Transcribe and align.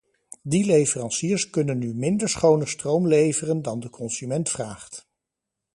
Die 0.41 0.65
leveranciers 0.65 1.49
kunnen 1.51 1.77
nu 1.77 1.93
minder 1.95 2.29
schone 2.29 2.65
stroom 2.65 3.07
leveren 3.07 3.61
dan 3.61 3.79
de 3.79 3.89
consument 3.89 4.49
vraagt. 4.49 5.07